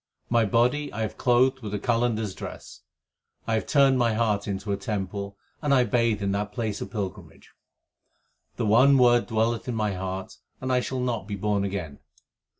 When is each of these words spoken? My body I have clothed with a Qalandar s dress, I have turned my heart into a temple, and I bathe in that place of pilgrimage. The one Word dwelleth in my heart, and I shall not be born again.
My 0.31 0.45
body 0.45 0.91
I 0.91 1.01
have 1.01 1.15
clothed 1.15 1.59
with 1.59 1.75
a 1.75 1.79
Qalandar 1.79 2.23
s 2.23 2.33
dress, 2.33 2.81
I 3.45 3.53
have 3.53 3.67
turned 3.67 3.99
my 3.99 4.15
heart 4.15 4.47
into 4.47 4.71
a 4.71 4.75
temple, 4.75 5.37
and 5.61 5.75
I 5.75 5.83
bathe 5.83 6.23
in 6.23 6.31
that 6.31 6.51
place 6.51 6.81
of 6.81 6.89
pilgrimage. 6.89 7.51
The 8.55 8.65
one 8.65 8.97
Word 8.97 9.27
dwelleth 9.27 9.67
in 9.67 9.75
my 9.75 9.93
heart, 9.93 10.37
and 10.59 10.73
I 10.73 10.79
shall 10.79 11.01
not 11.01 11.27
be 11.27 11.35
born 11.35 11.63
again. 11.63 11.99